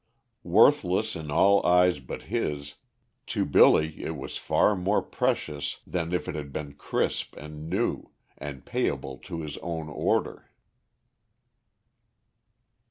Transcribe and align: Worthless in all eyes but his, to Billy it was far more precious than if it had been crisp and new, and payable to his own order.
Worthless 0.41 1.15
in 1.15 1.29
all 1.29 1.63
eyes 1.63 1.99
but 1.99 2.23
his, 2.23 2.73
to 3.27 3.45
Billy 3.45 4.03
it 4.03 4.17
was 4.17 4.35
far 4.35 4.75
more 4.75 5.03
precious 5.03 5.77
than 5.85 6.11
if 6.11 6.27
it 6.27 6.33
had 6.33 6.51
been 6.51 6.73
crisp 6.73 7.35
and 7.37 7.69
new, 7.69 8.09
and 8.35 8.65
payable 8.65 9.19
to 9.19 9.41
his 9.41 9.57
own 9.59 9.89
order. 9.89 10.49